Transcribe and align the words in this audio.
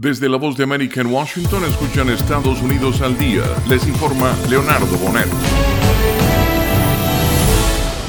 Desde 0.00 0.28
la 0.28 0.36
voz 0.36 0.56
de 0.56 0.62
América 0.62 1.00
en 1.00 1.08
Washington 1.08 1.64
escuchan 1.64 2.08
Estados 2.08 2.62
Unidos 2.62 3.00
al 3.00 3.18
día. 3.18 3.42
Les 3.68 3.84
informa 3.88 4.32
Leonardo 4.48 4.96
Bonet. 4.96 5.26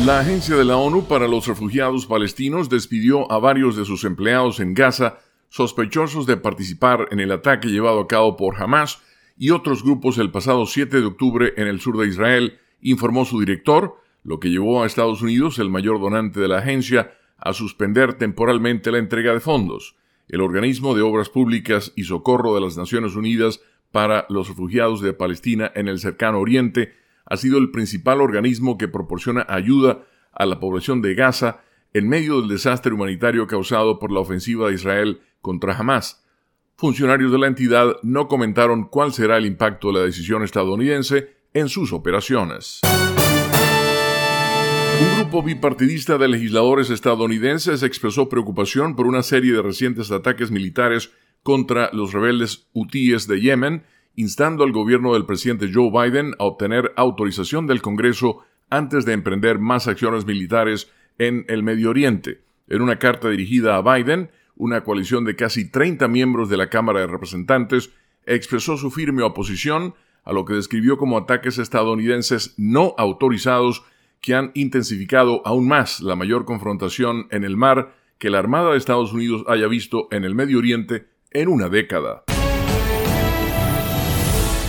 La 0.05 0.20
Agencia 0.20 0.55
de 0.55 0.65
la 0.65 0.78
ONU 0.78 1.05
para 1.05 1.28
los 1.28 1.47
Refugiados 1.47 2.05
Palestinos 2.05 2.70
despidió 2.70 3.31
a 3.31 3.39
varios 3.39 3.75
de 3.75 3.86
sus 3.86 4.04
empleados 4.04 4.60
en 4.60 4.75
Gaza 4.75 5.17
sospechosos 5.49 6.28
de 6.28 6.38
participar 6.38 7.07
en 7.10 7.21
el 7.21 7.31
ataque 7.31 7.70
llevado 7.70 8.01
a 8.01 8.08
cabo 8.08 8.37
por 8.37 8.62
Hamas 8.62 9.01
y 9.35 9.49
otros 9.49 9.81
grupos 9.81 10.19
el 10.19 10.29
pasado 10.29 10.67
7 10.67 11.01
de 11.01 11.08
octubre 11.08 11.53
en 11.58 11.65
el 11.65 11.79
sur 11.79 11.97
de 11.97 12.08
Israel, 12.08 12.60
informó 12.81 13.26
su 13.26 13.40
director, 13.40 13.96
lo 14.24 14.40
que 14.40 14.51
llevó 14.51 14.83
a 14.83 14.85
Estados 14.85 15.24
Unidos, 15.24 15.58
el 15.58 15.71
mayor 15.71 15.99
donante 15.99 16.40
de 16.40 16.49
la 16.49 16.59
agencia, 16.59 17.16
a 17.40 17.52
suspender 17.53 18.13
temporalmente 18.13 18.91
la 18.91 18.99
entrega 18.99 19.34
de 19.34 19.40
fondos 19.40 19.95
el 20.30 20.41
Organismo 20.41 20.95
de 20.95 21.02
Obras 21.02 21.30
Públicas 21.30 21.91
y 21.95 22.03
Socorro 22.03 22.55
de 22.55 22.61
las 22.61 22.77
Naciones 22.77 23.16
Unidas 23.16 23.61
para 23.91 24.25
los 24.29 24.47
Refugiados 24.47 25.01
de 25.01 25.13
Palestina 25.13 25.71
en 25.75 25.87
el 25.87 25.99
cercano 25.99 26.39
Oriente, 26.39 26.93
ha 27.25 27.37
sido 27.37 27.57
el 27.57 27.71
principal 27.71 28.21
organismo 28.21 28.77
que 28.77 28.87
proporciona 28.87 29.45
ayuda 29.49 30.05
a 30.31 30.45
la 30.45 30.59
población 30.59 31.01
de 31.01 31.15
Gaza 31.15 31.61
en 31.93 32.07
medio 32.07 32.39
del 32.39 32.49
desastre 32.49 32.93
humanitario 32.93 33.47
causado 33.47 33.99
por 33.99 34.11
la 34.11 34.20
ofensiva 34.20 34.67
de 34.67 34.75
Israel 34.75 35.21
contra 35.41 35.75
Hamas. 35.75 36.23
Funcionarios 36.75 37.31
de 37.31 37.39
la 37.39 37.48
entidad 37.48 37.98
no 38.03 38.27
comentaron 38.27 38.85
cuál 38.85 39.11
será 39.11 39.37
el 39.37 39.45
impacto 39.45 39.87
de 39.87 39.93
la 39.95 40.05
decisión 40.05 40.43
estadounidense 40.43 41.34
en 41.53 41.67
sus 41.67 41.91
operaciones. 41.91 42.81
Un 44.99 45.16
grupo 45.16 45.44
bipartidista 45.44 46.17
de 46.17 46.27
legisladores 46.27 46.89
estadounidenses 46.89 47.84
expresó 47.84 48.27
preocupación 48.27 48.95
por 48.98 49.07
una 49.07 49.23
serie 49.23 49.53
de 49.53 49.62
recientes 49.62 50.12
ataques 50.12 50.52
militares 50.52 51.12
contra 51.41 51.90
los 51.94 52.12
rebeldes 52.12 52.67
hutíes 52.73 53.26
de 53.27 53.40
Yemen, 53.40 53.84
instando 54.16 54.66
al 54.66 54.73
gobierno 54.73 55.13
del 55.13 55.26
presidente 55.26 55.71
Joe 55.73 55.90
Biden 55.90 56.34
a 56.38 56.43
obtener 56.43 56.91
autorización 56.98 57.65
del 57.65 57.82
Congreso 57.82 58.43
antes 58.70 59.05
de 59.05 59.13
emprender 59.13 59.57
más 59.60 59.88
acciones 59.88 60.26
militares 60.26 60.91
en 61.18 61.45
el 61.48 61.63
Medio 61.63 61.91
Oriente. 61.91 62.41
En 62.68 62.82
una 62.82 62.99
carta 62.99 63.29
dirigida 63.29 63.77
a 63.77 63.82
Biden, 63.82 64.30
una 64.58 64.84
coalición 64.84 65.23
de 65.23 65.38
casi 65.38 65.70
30 65.70 66.10
miembros 66.10 66.50
de 66.50 66.58
la 66.58 66.70
Cámara 66.70 67.00
de 67.00 67.08
Representantes 67.08 67.92
expresó 68.26 68.76
su 68.76 68.92
firme 68.92 69.23
oposición 69.23 69.95
a 70.26 70.34
lo 70.34 70.44
que 70.44 70.56
describió 70.56 70.98
como 70.98 71.18
ataques 71.18 71.58
estadounidenses 71.58 72.54
no 72.58 72.94
autorizados 72.98 73.84
que 74.22 74.36
han 74.36 74.52
intensificado 74.53 75.42
aún 75.45 75.67
más 75.67 76.02
la 76.02 76.16
mayor 76.16 76.45
confrontación 76.45 77.28
en 77.31 77.44
el 77.44 77.58
mar 77.58 77.95
que 78.17 78.30
la 78.30 78.39
Armada 78.39 78.72
de 78.72 78.78
Estados 78.78 79.14
Unidos 79.14 79.44
haya 79.48 79.67
visto 79.67 80.08
en 80.11 80.26
el 80.26 80.36
Medio 80.36 80.59
Oriente 80.59 81.08
en 81.31 81.48
una 81.48 81.70
década. 81.70 82.23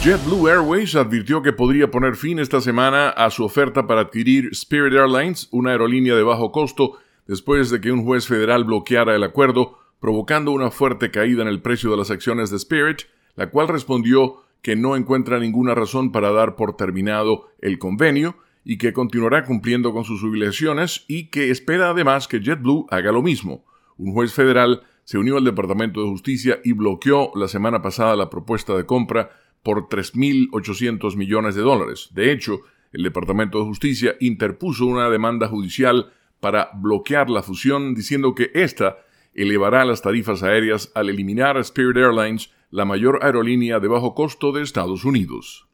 JetBlue 0.02 0.48
Airways 0.48 0.94
advirtió 0.94 1.42
que 1.42 1.52
podría 1.52 1.90
poner 1.90 2.16
fin 2.16 2.38
esta 2.38 2.60
semana 2.60 3.10
a 3.10 3.28
su 3.30 3.44
oferta 3.44 3.86
para 3.86 4.02
adquirir 4.02 4.48
Spirit 4.52 4.94
Airlines, 4.94 5.48
una 5.50 5.72
aerolínea 5.72 6.14
de 6.14 6.22
bajo 6.22 6.52
costo, 6.52 6.98
después 7.26 7.68
de 7.68 7.82
que 7.82 7.92
un 7.92 8.04
juez 8.04 8.26
federal 8.26 8.64
bloqueara 8.64 9.14
el 9.14 9.24
acuerdo, 9.24 9.78
provocando 10.00 10.52
una 10.52 10.70
fuerte 10.70 11.10
caída 11.10 11.42
en 11.42 11.48
el 11.48 11.60
precio 11.60 11.90
de 11.90 11.98
las 11.98 12.10
acciones 12.10 12.48
de 12.48 12.56
Spirit, 12.56 13.02
la 13.34 13.50
cual 13.50 13.68
respondió 13.68 14.36
que 14.62 14.74
no 14.74 14.96
encuentra 14.96 15.38
ninguna 15.38 15.74
razón 15.74 16.12
para 16.12 16.30
dar 16.32 16.56
por 16.56 16.76
terminado 16.76 17.48
el 17.60 17.78
convenio 17.78 18.36
y 18.64 18.78
que 18.78 18.92
continuará 18.92 19.44
cumpliendo 19.44 19.92
con 19.92 20.04
sus 20.04 20.22
obligaciones 20.22 21.04
y 21.08 21.28
que 21.28 21.50
espera 21.50 21.90
además 21.90 22.28
que 22.28 22.40
JetBlue 22.40 22.86
haga 22.90 23.12
lo 23.12 23.22
mismo. 23.22 23.64
Un 23.96 24.12
juez 24.12 24.32
federal 24.32 24.82
se 25.04 25.18
unió 25.18 25.36
al 25.36 25.44
Departamento 25.44 26.00
de 26.00 26.08
Justicia 26.08 26.60
y 26.64 26.72
bloqueó 26.72 27.32
la 27.34 27.48
semana 27.48 27.82
pasada 27.82 28.16
la 28.16 28.30
propuesta 28.30 28.76
de 28.76 28.86
compra 28.86 29.30
por 29.62 29.88
3.800 29.88 31.16
millones 31.16 31.54
de 31.54 31.62
dólares. 31.62 32.10
De 32.12 32.32
hecho, 32.32 32.60
el 32.92 33.02
Departamento 33.02 33.58
de 33.58 33.64
Justicia 33.64 34.16
interpuso 34.20 34.86
una 34.86 35.10
demanda 35.10 35.48
judicial 35.48 36.12
para 36.40 36.70
bloquear 36.74 37.30
la 37.30 37.42
fusión 37.42 37.94
diciendo 37.94 38.34
que 38.34 38.50
ésta 38.54 38.98
elevará 39.34 39.84
las 39.84 40.02
tarifas 40.02 40.42
aéreas 40.42 40.90
al 40.94 41.08
eliminar 41.08 41.56
a 41.56 41.60
Spirit 41.60 41.96
Airlines, 41.96 42.52
la 42.70 42.84
mayor 42.84 43.20
aerolínea 43.22 43.80
de 43.80 43.88
bajo 43.88 44.14
costo 44.14 44.52
de 44.52 44.62
Estados 44.62 45.04
Unidos. 45.04 45.69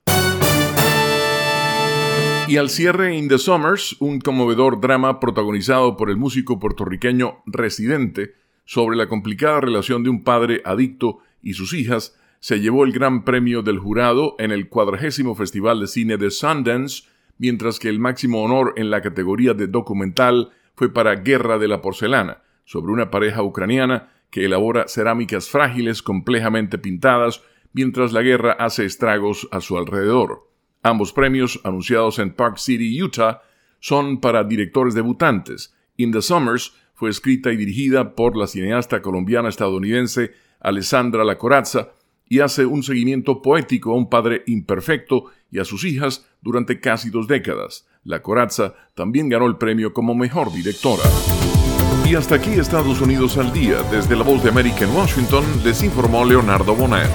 Y 2.48 2.58
al 2.58 2.70
cierre 2.70 3.16
In 3.16 3.26
the 3.26 3.38
Summers, 3.38 3.96
un 3.98 4.20
conmovedor 4.20 4.80
drama 4.80 5.18
protagonizado 5.18 5.96
por 5.96 6.10
el 6.10 6.16
músico 6.16 6.60
puertorriqueño 6.60 7.42
Residente 7.44 8.34
sobre 8.64 8.96
la 8.96 9.08
complicada 9.08 9.60
relación 9.60 10.04
de 10.04 10.10
un 10.10 10.22
padre 10.22 10.62
adicto 10.64 11.18
y 11.42 11.54
sus 11.54 11.72
hijas, 11.72 12.16
se 12.38 12.60
llevó 12.60 12.84
el 12.84 12.92
gran 12.92 13.24
premio 13.24 13.62
del 13.62 13.80
jurado 13.80 14.36
en 14.38 14.52
el 14.52 14.68
cuadragésimo 14.68 15.34
Festival 15.34 15.80
de 15.80 15.88
Cine 15.88 16.18
de 16.18 16.30
Sundance, 16.30 17.08
mientras 17.38 17.80
que 17.80 17.88
el 17.88 17.98
máximo 17.98 18.44
honor 18.44 18.74
en 18.76 18.90
la 18.90 19.02
categoría 19.02 19.52
de 19.52 19.66
documental 19.66 20.50
fue 20.76 20.92
para 20.92 21.16
Guerra 21.16 21.58
de 21.58 21.66
la 21.66 21.80
Porcelana, 21.80 22.42
sobre 22.64 22.92
una 22.92 23.10
pareja 23.10 23.42
ucraniana 23.42 24.12
que 24.30 24.44
elabora 24.44 24.86
cerámicas 24.86 25.48
frágiles 25.48 26.00
complejamente 26.00 26.78
pintadas 26.78 27.42
mientras 27.72 28.12
la 28.12 28.22
guerra 28.22 28.52
hace 28.52 28.84
estragos 28.84 29.48
a 29.50 29.60
su 29.60 29.76
alrededor. 29.76 30.46
Ambos 30.86 31.12
premios, 31.12 31.60
anunciados 31.64 32.20
en 32.20 32.30
Park 32.30 32.58
City, 32.58 33.02
Utah, 33.02 33.42
son 33.80 34.20
para 34.20 34.44
directores 34.44 34.94
debutantes. 34.94 35.74
In 35.96 36.12
the 36.12 36.22
Summers 36.22 36.74
fue 36.94 37.10
escrita 37.10 37.50
y 37.50 37.56
dirigida 37.56 38.14
por 38.14 38.36
la 38.36 38.46
cineasta 38.46 39.02
colombiana 39.02 39.48
estadounidense 39.48 40.30
Alessandra 40.60 41.24
La 41.24 41.38
Corazza 41.38 41.88
y 42.28 42.38
hace 42.38 42.66
un 42.66 42.84
seguimiento 42.84 43.42
poético 43.42 43.90
a 43.90 43.96
un 43.96 44.08
padre 44.08 44.44
imperfecto 44.46 45.24
y 45.50 45.58
a 45.58 45.64
sus 45.64 45.82
hijas 45.82 46.24
durante 46.40 46.78
casi 46.78 47.10
dos 47.10 47.26
décadas. 47.26 47.88
La 48.04 48.22
Corazza 48.22 48.74
también 48.94 49.28
ganó 49.28 49.46
el 49.46 49.56
premio 49.56 49.92
como 49.92 50.14
mejor 50.14 50.52
directora. 50.52 51.02
Y 52.08 52.14
hasta 52.14 52.36
aquí 52.36 52.52
Estados 52.52 53.00
Unidos 53.00 53.36
al 53.38 53.52
día. 53.52 53.82
Desde 53.90 54.14
la 54.14 54.22
voz 54.22 54.40
de 54.44 54.50
América 54.50 54.84
en 54.84 54.94
Washington 54.94 55.44
les 55.64 55.82
informó 55.82 56.24
Leonardo 56.24 56.76
Bonet. 56.76 57.10